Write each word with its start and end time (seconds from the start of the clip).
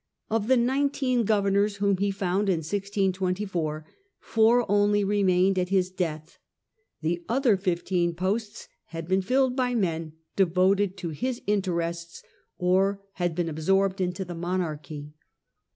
Of 0.31 0.47
the 0.47 0.57
nineteen 0.57 1.25
governors 1.25 1.75
whom 1.75 1.95
he 1.97 2.09
found 2.09 2.49
in 2.49 2.61
1624, 2.63 3.85
four 4.19 4.65
only 4.67 5.03
remained 5.03 5.59
at 5.59 5.69
his 5.69 5.91
death; 5.91 6.39
the 7.01 7.23
other 7.29 7.55
fifteen 7.55 8.15
posts 8.15 8.67
had 8.85 9.07
been 9.07 9.21
filled 9.21 9.55
by 9.55 9.75
men 9.75 10.13
devoted 10.35 10.97
to 10.97 11.09
his 11.09 11.39
interests, 11.45 12.23
or 12.57 13.03
had 13.13 13.35
been 13.35 13.47
absorbed 13.47 14.01
into 14.01 14.25
the 14.25 14.33
monarchy. 14.33 15.13